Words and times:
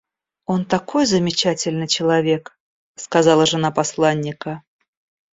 Он 0.47 0.65
такой 0.65 1.05
замечательный 1.05 1.87
человек, 1.87 2.57
—сказала 2.95 3.45
жена 3.45 3.69
посланника. 3.69 4.63